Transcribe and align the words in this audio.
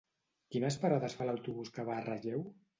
Quines 0.55 0.77
parades 0.85 1.17
fa 1.21 1.29
l'autobús 1.33 1.73
que 1.79 1.89
va 1.93 2.01
a 2.01 2.05
Relleu? 2.11 2.47